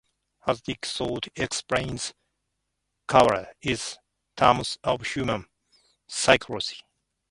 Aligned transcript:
Hasidic 0.47 0.81
thought 0.83 1.27
explains 1.35 2.15
Kabbalah 3.07 3.49
in 3.61 3.77
terms 4.35 4.79
of 4.83 5.05
human 5.05 5.45
psychology. 6.07 6.81